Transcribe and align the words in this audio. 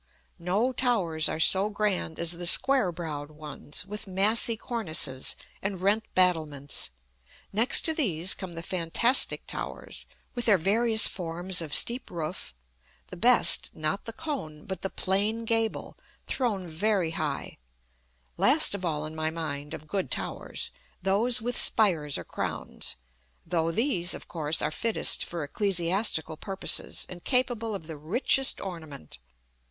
No 0.39 0.73
towers 0.73 1.29
are 1.29 1.39
so 1.39 1.69
grand 1.69 2.17
as 2.17 2.31
the 2.31 2.47
square 2.47 2.91
browed 2.91 3.29
ones, 3.29 3.85
with 3.85 4.07
massy 4.07 4.57
cornices 4.57 5.35
and 5.61 5.79
rent 5.79 6.05
battlements: 6.15 6.89
next 7.53 7.81
to 7.81 7.93
these 7.93 8.33
come 8.33 8.53
the 8.53 8.63
fantastic 8.63 9.45
towers, 9.45 10.07
with 10.33 10.45
their 10.45 10.57
various 10.57 11.07
forms 11.07 11.61
of 11.61 11.71
steep 11.71 12.09
roof; 12.09 12.55
the 13.11 13.15
best, 13.15 13.75
not 13.75 14.05
the 14.05 14.11
cone, 14.11 14.65
but 14.65 14.81
the 14.81 14.89
plain 14.89 15.45
gable 15.45 15.95
thrown 16.25 16.67
very 16.67 17.11
high; 17.11 17.59
last 18.37 18.73
of 18.73 18.83
all 18.83 19.05
in 19.05 19.13
my 19.15 19.29
mind 19.29 19.71
(of 19.75 19.87
good 19.87 20.09
towers), 20.09 20.71
those 21.03 21.43
with 21.43 21.55
spires 21.55 22.17
or 22.17 22.23
crowns, 22.23 22.95
though 23.45 23.69
these, 23.71 24.15
of 24.15 24.27
course, 24.27 24.63
are 24.63 24.71
fittest 24.71 25.23
for 25.23 25.43
ecclesiastical 25.43 26.37
purposes, 26.37 27.05
and 27.07 27.23
capable 27.23 27.75
of 27.75 27.85
the 27.85 27.97
richest 27.97 28.59
ornament. 28.59 29.19